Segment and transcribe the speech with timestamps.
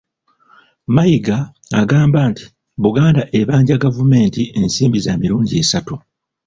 [0.95, 1.37] Mayiga
[1.81, 2.43] agamba nti
[2.83, 5.95] Buganda ebanja gavumenti ensimbi za mirundi esatu